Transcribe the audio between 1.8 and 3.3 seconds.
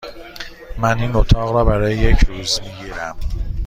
یک روز می گیرم.